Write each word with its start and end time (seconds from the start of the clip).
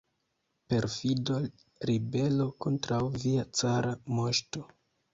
Perfido, 0.71 1.37
ribelo 1.91 2.49
kontraŭ 2.67 3.01
via 3.21 3.49
cara 3.63 3.97
moŝto! 4.21 4.69